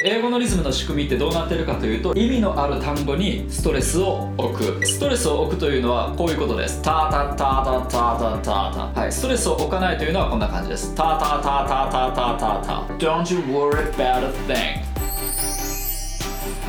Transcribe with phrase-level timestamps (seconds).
[0.00, 4.86] 英語のリズムの仕組みってどうなってるかというと意味のある単語にストレスを置く。
[4.86, 6.80] ストレスを置くというのはこういうことです。
[6.82, 9.10] タタタタタタタタはい。
[9.10, 10.94] ストレスを置かないというのはこんな感じです。
[10.94, 14.87] タタタタタタタタ Don't you worry about a thing.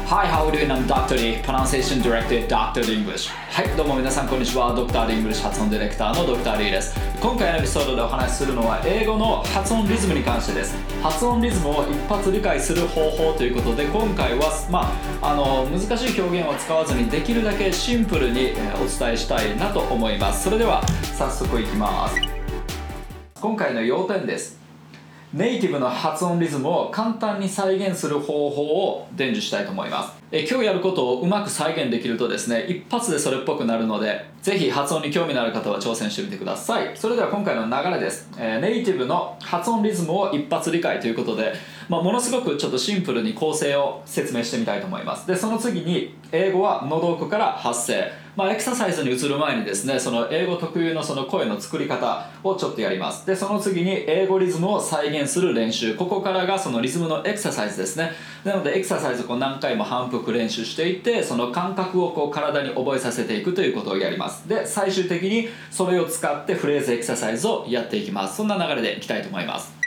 [0.09, 0.65] Hi, how are you?
[0.65, 0.71] Doing?
[0.71, 1.17] I'm Dr.
[1.17, 2.81] Lee, Pronunciation Director, Dr.
[2.81, 3.29] English.
[3.51, 4.75] はい、どうも皆さん、こんにちは。
[4.75, 5.05] Dr.
[5.05, 6.57] English 発音ディレクターの Dr.
[6.57, 6.99] Lee です。
[7.21, 10.75] 今回のエピソードでお話しするのは、英語の発音リズムに関してです。
[11.03, 20.45] 発音リズムを一発理解する方法ということで、今回は、まあ、あの難しい表現を使わずに、できるだけシンプルにお伝えしたいなと思います。
[20.45, 20.81] それでは、
[21.15, 22.15] 早速いきます。
[23.39, 24.58] 今回の要点です。
[25.31, 30.17] ネイティブの発音リズムを簡単に再現する方法を伝授したいと思います。
[30.31, 36.97] え今日やることをうまく再現できるとですね一発でそれっぽくなるのでぜひ発音に興味のある方は挑戦してみてください。
[36.97, 41.53] それでは今回の流れです、えー、ネイティブの発音リズムを一発理解ということで、
[41.89, 45.27] まあ、ものすごくちょっとシンプルに構成を説明してみたいと思います。
[45.27, 48.28] でその次に英語は喉奥から発声。
[48.39, 53.27] まあ、エクササイズに移る前にですねその英語特有のその声の作り方をちょっとやります。
[53.27, 55.95] でその次に英語リズムを再現する練習。
[55.95, 58.13] ここからがそのリズムのエクササイズですね。
[58.45, 64.47] なのでエクササイズをこう何回も反復練習していってその感覚をこう体に覚えさせていくということをやります。
[64.47, 68.37] で最終的にそれを使ってフレーズエクササイズをやっていきます。
[68.37, 69.77] そんな流れでいきたいと思います。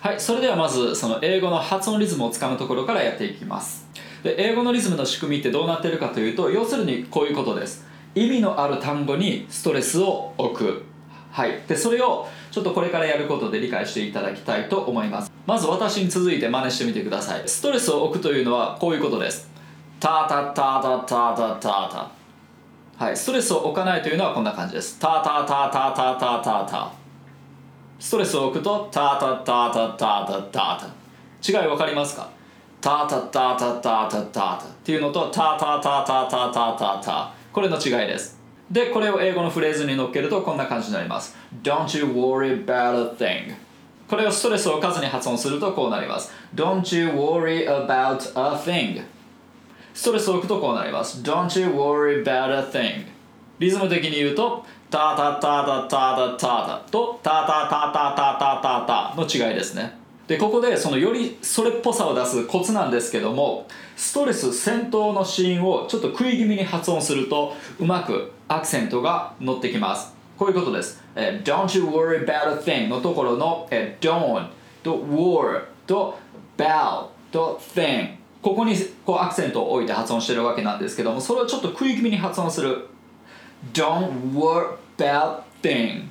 [0.00, 3.88] はいそれではまずその英語の発音リズムをつかむところからやっていきます。
[4.24, 7.86] で英語のリズムの仕組みってどうなってるかというと要するにこういうことです。
[8.14, 10.82] 意味のある単語にストレスを置く。
[11.30, 11.60] はい。
[11.68, 15.30] でそれをちょっとこれからやることで理解していただきたいと思います。
[15.46, 17.42] まず私に続いて真似してみてください。
[17.46, 19.50] ストレスを置くというのはこういうことです。
[20.00, 22.10] タタタタタタタ
[22.98, 23.16] タはい。
[23.16, 24.98] ストレスを置かないというのはこんな感じです。
[24.98, 26.92] タタタタタタタタ
[27.98, 32.30] ストレスを置くとタタタタタタタタ違い分かりますか？
[32.84, 38.38] タタタタタタタっていうのとタタタタタタタタこれの違いです
[38.70, 43.54] でこれを英語のフレーズに乗っけるとこんな感じになります Don't you worry about a thing
[44.06, 49.02] これをストレスをかずに発音するとこうなります Don't you worry about a thing
[49.94, 53.06] ストレスを置くとこうなります Don't you worry about a thing
[53.60, 70.14] リズム的に言うとタタタタタタタタとタタタタタタタタの違いですねでここでそのよりそれっぽさを出すコツなんですけどもストレス先頭のシーンをちょっと食い気味に発音するとうまくアクセントが乗ってきます。
[70.38, 74.48] こういうことです、え Don't you worry about a thing のところの、え Don't
[74.82, 76.18] と war と
[76.56, 78.74] bow と thing ここに
[79.06, 82.88] こうアクセントを置いて発音してるわけなんですけどもそれをちょっと食い気味に発音する。
[83.72, 86.08] Don't worry about thing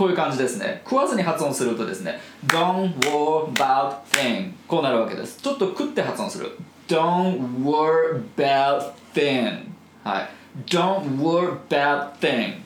[0.00, 0.80] こういう感じですね。
[0.82, 5.38] 食わずに発音するとですね Don't worry about thing こうなるわけです。
[5.42, 6.56] ちょっと食って発音する。
[6.88, 9.66] Don't worry about thing
[10.02, 10.28] はい。
[10.64, 12.60] Don't worry about thing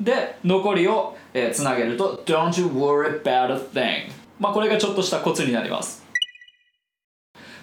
[0.00, 6.04] で残りを、えー、つなげると Don't you worry about a thing まあこれがちょっとしたコツになります。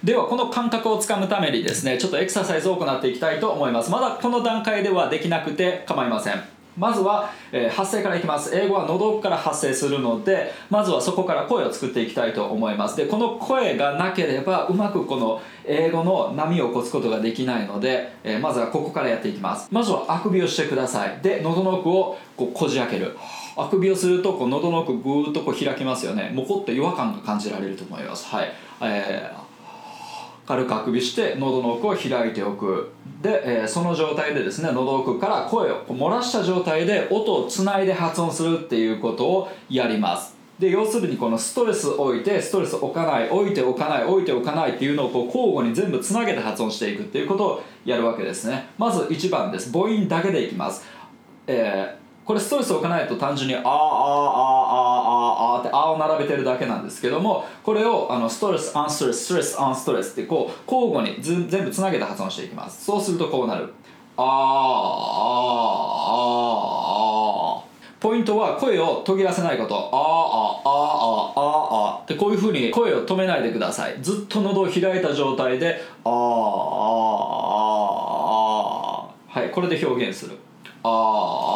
[0.03, 3.90] ではこの感覚をつかむためにですねちょっとエクササイズを行っていきたいと思います。
[3.90, 6.44] まだこの段階ではできなくて構いません。
[6.78, 8.56] まずは、えー、発声からいきます。
[8.56, 12.96] 英語は喉奥から発声するのでまずはそこから声を作っていきたいと思います。
[12.96, 19.68] でこの声がなければうまくこの英語の波を起こすことができないので、えー、まずはここからやっていきます。
[19.72, 21.20] まずはあくびをしてください。
[21.22, 23.18] で喉の奥をこうこじ開ける。
[23.58, 26.32] あくびをするとこう喉の奥ぐーっとこう開きますよね。
[26.34, 28.28] もこっと違和感が感じられると思います。
[28.28, 28.52] はい、
[28.82, 29.41] えー
[30.51, 32.91] 軽くあくびして喉の奥を開いておく。
[33.22, 40.35] で、えー、その状態でですね喉奥から声を漏らした状態で音をつないで発音するっていうことをやります。
[40.59, 48.67] で要するにこのストレスを置いてストレス置かない置いておかない置いておかないっていうのをこう交互に全部つなげて発音していくっていうことをやるわけですね。
[48.78, 49.72] まず1番です。
[49.72, 50.84] 母音だけでいきます、
[51.47, 62.85] えーこれストレスを置かないと単純に「あーあーあーあーあーあー」って「あ」を並べてるだけなんですけどもこれをあのストレスアンストレスストレスアンストレスってこう交互に全部つなげて発音していきます。
[62.85, 63.73] そうするとこうなる
[64.18, 67.62] 「あーあーあーあー」
[68.02, 69.91] ポイントは声を途切らせないこと「あーあー
[70.64, 71.96] あーあー。
[71.96, 73.96] あー」ってこういうふうに声を止めないでください。
[74.02, 80.40] ずっと喉を開いた状態で「あーあーあーあー」はいこれで表現する
[80.84, 81.51] 「あーあー。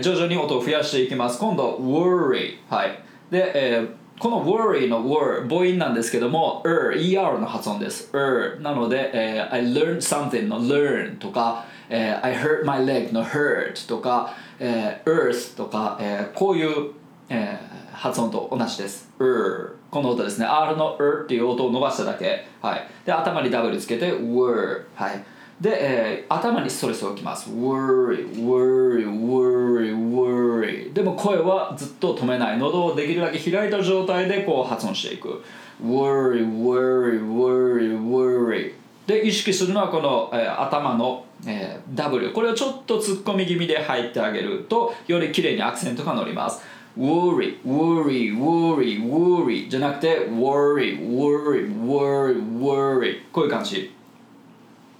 [0.00, 1.38] 徐々に音を増やしていきます。
[1.38, 3.02] 今度 worry はい。
[3.30, 8.10] で、えーこの worry の word 母音なんですけども er, er の発音です。
[8.12, 16.90] er なので、えー、I learned something の learn とか、えー、I hurt my leg の hurt とか、えー、earth とか、えー、こういう
[17.28, 19.10] えー発音と同じです。
[19.18, 20.46] er この音ですね。
[20.46, 22.46] R の er っていう音を伸ばしただけ。
[22.62, 22.88] はい。
[23.04, 25.24] で頭に W つけて were はい。
[25.60, 27.50] で、えー頭にストレスを置きます。
[27.50, 30.92] worry worry worry worry.
[30.92, 32.58] でも声はずっと止めない。
[32.58, 35.42] 喉をできるだけ開いた状態でこう発音していく。
[35.82, 38.74] worry worry worry worry.
[39.06, 46.62] で意識するのはこの、えー頭の、えー W これをちょっと突っ込み気味で入ってあげるとより綺麗にアクセントが乗ります。
[46.96, 53.97] worry worry worry worry じゃなくて worry worry worry worry こういう感じ。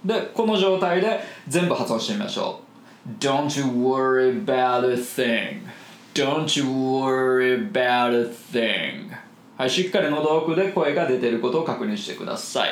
[0.05, 2.61] でこの状態で全部発音してみましょ
[3.07, 3.09] う。
[3.19, 5.61] Don't you worry about a thing.
[6.13, 9.09] Don't you worry about a thing.
[9.57, 12.69] はいしっかり喉奥で声が出てることを確認してください。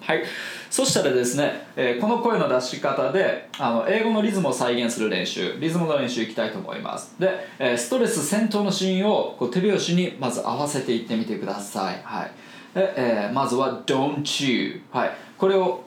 [0.00, 0.22] はい、
[0.70, 7.16] そしたらですね、えーこの声の出し方であの英語のリズムを再現する練習リズムの練習いきたいと思います。
[7.18, 12.30] で、えーストレス先頭のシーンをこう手拍子にまず合わせていってみてください、はい。
[12.72, 15.82] でえーまずは「Don't you」はい、これを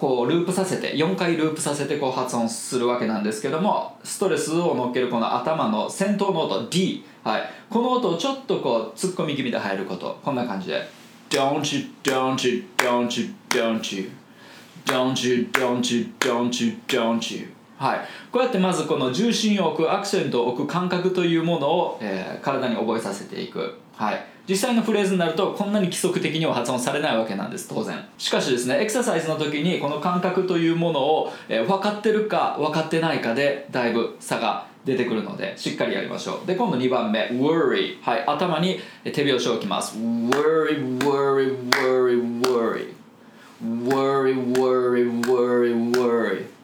[0.00, 10.18] こうループさせて4回ループさせてこう発音するわけなんですけどもストレスを乗っけるこの頭の先頭の音 D、はい、この音をちょっとこうツッコミ気味で入ること。
[10.24, 10.88] こんな感じで。
[11.28, 14.10] Don't you, don't you, don't you, don't you.
[14.84, 17.48] Don't you, don't you, don't you, don't you.
[17.78, 18.00] はい、
[18.32, 28.04] こうやってまずこの重心を置くアクセントを置く感覚というものを、えー体に覚えさせていく、はい、実際のフレーズになるとこんなに規則的には発音されないわけなんです当然。
[28.18, 36.46] しかしですねエクササイズの時にこの感覚というものを、えー分かってるか分かってないかでだいぶ差が出てくるのでしっかりやりましょう。
[36.46, 37.28] で今度2番目。
[37.32, 38.24] worry はい。
[38.26, 39.98] 頭に手拍子を置きます。
[39.98, 42.94] worry worry worry worry
[43.60, 46.55] worry worry worry worry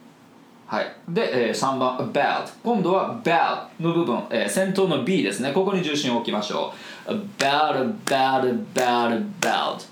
[0.73, 6.73] はい、で、えー3番 about 今度は about の部分、えー先頭の B ですねここに重心を置きましょ
[7.07, 9.85] う about about about about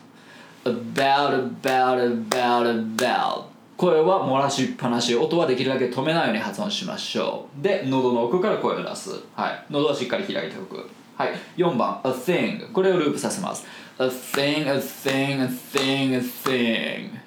[0.64, 3.44] about about about about
[3.76, 13.66] 声は漏らしっぱなし音はできるだけ止めないように発音しましょうで喉の奥から声を出す、はい、喉はしっかり開いておくはい、4番 a thing これをループさせます
[13.98, 17.20] a thing a thing a thing a thing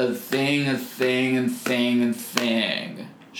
[0.00, 2.89] a thing, a thing, a thing, a thing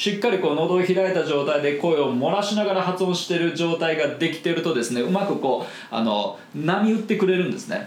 [0.01, 7.87] しっかりこう喉を開いた状態で声を漏らしながら発音してる状態ができてるとですねうまくこうあの波打ってくれるんですね。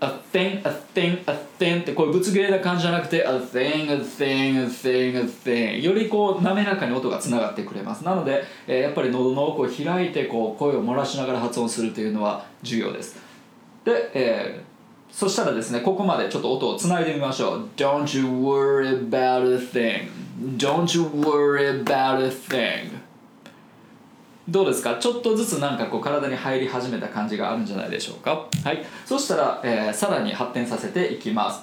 [0.00, 5.80] A thing, a thing, a thing ってこういうぶつ切れな感じじゃなくて a thing, a thing, a thing, a thing
[5.80, 8.04] よりこう滑らかに音がつながってくれます。
[8.04, 13.16] なので、えーやっぱり喉の奥を開いてこう声を漏らしながら発音するというのは重要です。
[13.84, 14.72] で、えー
[15.12, 17.68] そしたらですねここまでちょっと音をつないでみましょう。
[17.76, 20.08] Don't you worry about a thing
[20.56, 22.90] Don't you worry about a thing.
[24.48, 24.96] どうですか？
[24.96, 28.48] ちょっとずつなんかこう体に入り始めた感じがあるんじゃないでしょうか？
[28.64, 28.84] はい。
[29.06, 31.62] そしたら、えーさらに発展させていきます。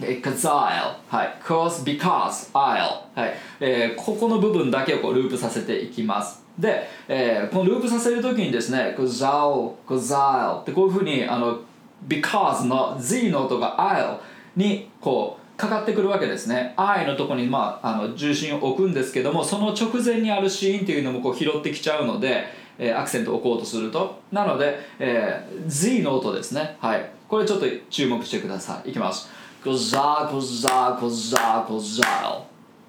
[0.00, 1.38] え cause I'll はい。
[1.42, 3.04] Cause because I'll.
[3.14, 6.42] はい、えーここの部分だけをこうループさせていきます。
[6.58, 11.60] で、えーこのループさせるときにですね cause I'll cause I'll ってこういうふうにあの
[12.08, 14.18] because の Z の音が I'll
[14.56, 16.74] にこうかかってくるわけですね。
[16.76, 22.44] I のとこに、まあ、あの重心を置くんですけどもその直前にあるシーンっていうのもこう拾ってきちゃうので、
[22.78, 24.20] えーアクセントを置こうとすると。
[24.30, 26.76] なので、えー Z の音ですね。
[26.80, 27.10] はい。
[27.28, 28.90] これちょっと注目してください。
[28.90, 29.28] いきます。
[29.64, 32.40] コザーコザーコザーコザー。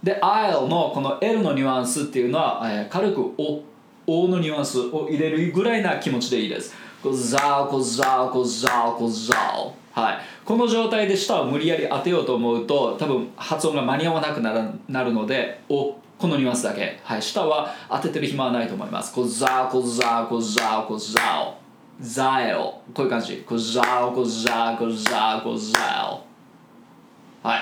[0.03, 3.61] で I'll のこの L のニュアンスっていうのは、えー軽くお
[4.09, 6.73] O のニュアンスを入れるぐらいな気持ちでいいです。
[7.01, 9.33] コザコザコザコザ
[9.97, 19.11] はい、この状態で舌を無理やり当てようと思うと多分発音が間に合わなくならなるのでおこのニュアンスだけ、はい、舌は当ててる暇はないと思います。
[19.11, 21.57] コザコザコザコザオ
[21.99, 23.37] ザエオこういう感じ。
[23.37, 26.21] コザオコザコザコザ
[27.43, 27.61] オはい。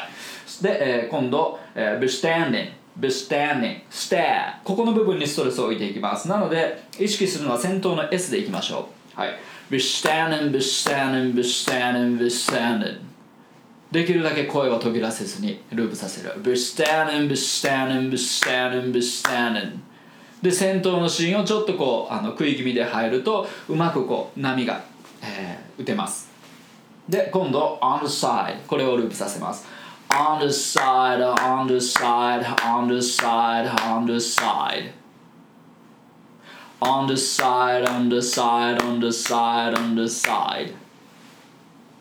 [0.61, 6.27] で、えー今度、えー、be standing be standing stare ここの部分にストレスを置いていきます。
[6.27, 9.19] なので意識するのは先頭の S でいきましょう。
[9.19, 9.29] はい。
[9.69, 12.99] Be standing be standing be standing be standing
[13.91, 19.79] できるだけ声を途切らせずにループさせる be standing be standing be standing be standing
[20.41, 24.83] で先頭のシーンをちょっとこうあの食い気味で入るとうまくこう波が、
[25.21, 26.29] えー打てます
[27.07, 29.67] で今度 on the side これをループさせます
[30.09, 34.91] on the side on the side on the side on the side
[36.80, 40.72] on the side on the side on the side on the side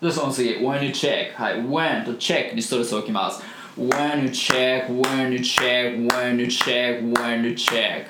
[0.01, 3.43] でその次 when you check はい when と check にストレスを置きます
[3.77, 8.05] when you check when you check when you check when you check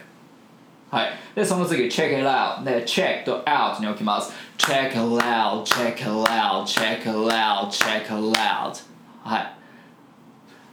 [0.92, 1.10] はい。
[1.36, 2.64] で、その次、check it out。
[2.64, 4.34] で、check と out に置きます。
[4.58, 8.84] check it out, check it out, check it out, check it out。
[9.24, 9.54] はい。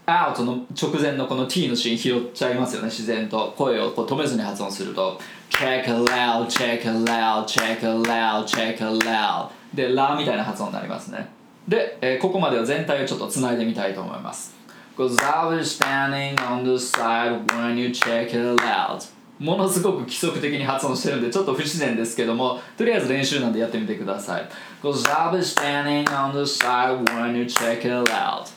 [0.05, 3.53] Out の直前のこの t のシーン拾っちゃいますよね、自然と。
[3.57, 5.19] 声をこう止めずに発音すると。
[5.49, 9.49] check it out, check it out, check it out, check it out。
[9.73, 11.29] で、ラみたいな発音になりますね。
[11.67, 14.61] で、えーここまでは全体をちょっとつないでみたいと思います。
[14.97, 19.07] Cause I was standing on the side when you check it out
[19.39, 24.47] ものすごく規則的に発音してるんでちょっと不自然ですけどもとりあえず練習なんでやってみてください
[24.83, 28.51] Cause I was standing on the side when you check it out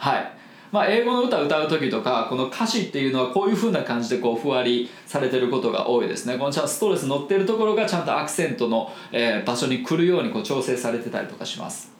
[0.00, 0.32] はい。
[0.72, 6.38] まあ、英語の歌を歌う時とかこの歌詞っていうのはこういう風な感じでこうふわりされてることが多いですね。
[6.38, 11.92] このちゃんストレス乗ってるところがちゃんとアクセントの、え場所に来るようにこう調整されてたりとかします。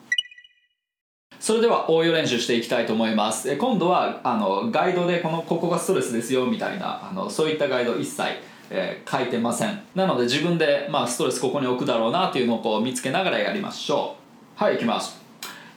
[1.40, 3.54] それでは応用練習していきたいと思います。
[3.56, 8.22] 今度はあのガイドでこのここがストレスですよみたいなあのそういったガイド一切、
[8.70, 9.82] えー書いてません。
[9.94, 14.16] なので自分で、まあ、ストレスここに置くだろうなっていうのをこう見つけながらやりましょ
[14.58, 14.62] う。
[14.62, 15.19] はいいきます。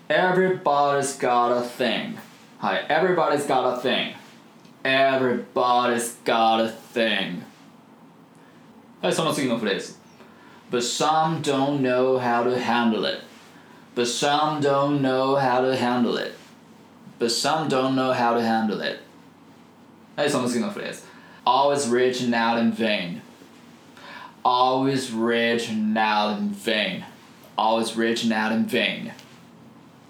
[0.09, 2.17] Everybody's got a thing
[2.59, 4.15] はい Everybody's got a thing
[4.83, 7.43] Everybody's got a thing
[9.03, 9.95] はいその次のフレーズ
[10.71, 13.29] But some don't know how to handle it
[13.99, 16.33] But some don't know how to handle it.
[17.19, 19.01] But some don't know how to handle it.
[20.15, 21.03] はい、その次のフレーズ。
[21.45, 23.21] Always reaching out in vain.
[24.45, 27.05] Always reaching out in vain.
[27.57, 29.11] Always reaching out in vain.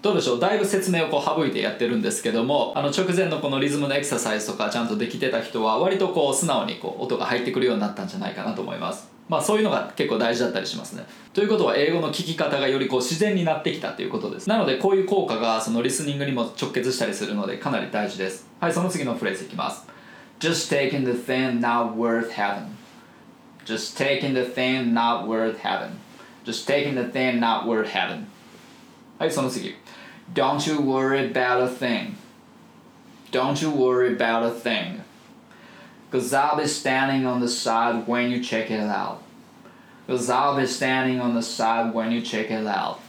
[0.04, 0.38] どうでしょう？
[0.38, 9.10] だいぶ説明をこう省いてやってるんですけどもあの直前のこのリズムのエクササイズとかちゃんとできてた人は割とこう素直にこう音が入ってくるようになったんじゃないかなと思います。
[9.30, 11.06] まあそういうのが結構大事だったりしますね。
[11.32, 14.46] ということは英語の聞き方がよりこう自然になってきたということです。
[14.46, 18.46] なのでこういう効果がそのリスニングにも直結したりするのでかなり大事です。
[18.60, 19.86] はいその次のフレーズいきます。
[20.38, 22.66] Just taking the thing not worth having.
[23.64, 25.92] Just taking the thing not worth having.
[26.44, 28.26] Just taking the thing not worth having.
[29.17, 29.75] はいその次
[30.33, 32.15] Don't you worry about a thing
[33.31, 35.01] Don't you worry about a thing
[36.11, 39.21] Cause I'll be standing on the side when you check it out
[40.07, 42.99] Cause I'll be standing on the side when you check it out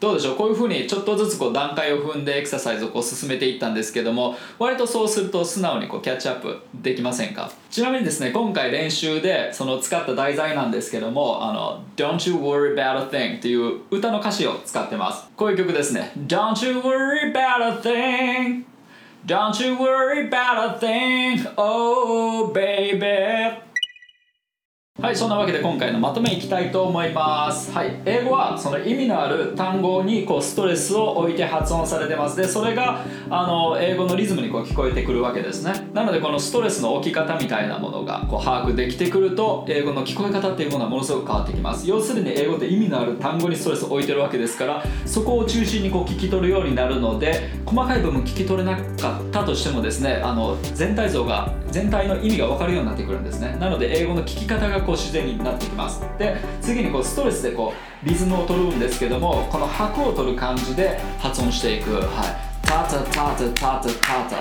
[0.00, 0.36] どうでしょう？
[0.36, 7.50] こういうふうにちょっとずつこう段階を踏んでエクササイズをこう進めていったんですけども割とそうすると素直にこうキャッチアップできませんか？
[7.68, 15.28] ちなみにですね今回練習でその使った題材なんですけどもあの Don't you worry about a thing っていう歌の歌詞を使ってます。
[15.36, 16.12] こういう曲ですね。
[16.26, 18.64] Don't you worry about a thing
[19.26, 23.67] Don't you worry about a thing Oh baby
[25.00, 27.70] はいそんなわけで今回のまとめいきたいと思います。
[27.70, 32.36] はい英語はその意味のある単語にこうストレスを置いて発音されてます。
[32.36, 35.88] でそれがあの英語のリズムにこう聞こえてくるわけですね。
[35.94, 41.88] なのでこのストレスの置き方みたいなものがこう把握できてくると英語の聞こえ方っていうものはものすごく変わってきます。
[41.88, 53.56] 要するに英語って意味のある単語にストレスを置いてるわけですからそこを中心にこう聞き取るようになるので細かい部分聞き取れなかったとしてもですねあの全体像が全体の意味が分かるようになってくるんですね。
[53.60, 56.00] なので英語の聞き方がこう自然になってきます。
[56.18, 61.92] で次にこうストレスでこうリズムを取るんですけどもこの拍を取る感じで発音していく。
[61.92, 62.04] はい。
[62.62, 64.36] タタタタタタタタ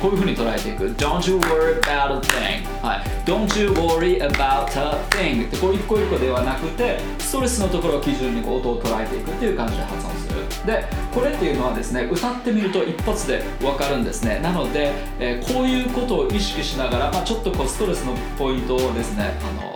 [0.00, 0.86] こういう風に捉えていく。
[0.96, 3.04] Don't you worry about a thing はい。
[3.26, 10.66] Don't you worry about a thing ってこう一個一個ではなくてストレスのところを基準にこう音を捉えていくっていう感じで発音する。
[10.66, 14.40] でこれっていうのはですね歌ってみると一発で分かるんですね。
[14.42, 19.71] なので、えーこういうことを意識しながら、まあ、ちょっとこうストレスのポイントをですねあの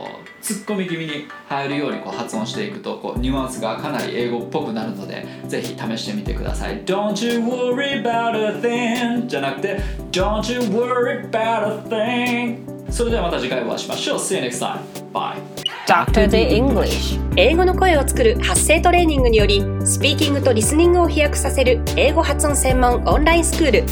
[0.46, 6.84] ツッコミ気味に入るようにこう発音していくとこうニュアンスがかなり英語っぽくなるのでぜひ試してみてください。
[6.84, 9.80] Don't you worry about a thing じゃなくて
[10.12, 14.18] Don't you worry about a thing それではまた次回お会いしましょう。
[14.20, 14.78] See you next time.
[15.12, 15.34] Bye.
[15.88, 16.28] Dr.
[16.28, 17.20] The English.
[17.34, 23.84] 英語の声を作る発声トレーニングによりスピーキングとリスニングを飛躍させる英語発音専門オンラインスクール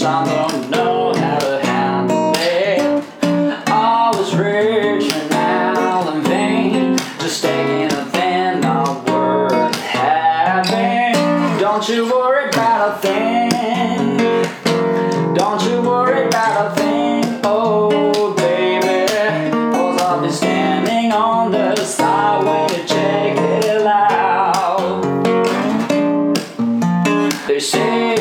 [0.00, 0.59] shalom.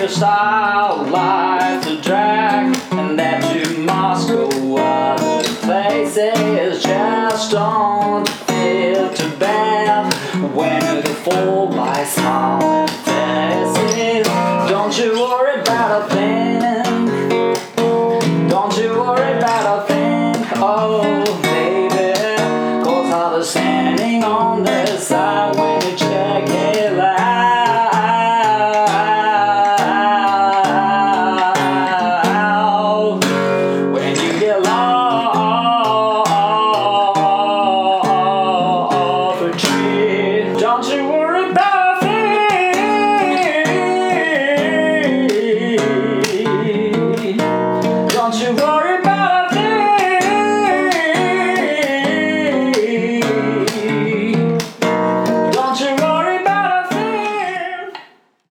[0.10, 9.38] style life to drag, and that you must go other places just don't feel too
[9.38, 10.12] bad
[10.56, 14.28] when you fall by some faces.
[14.70, 15.59] Don't you worry.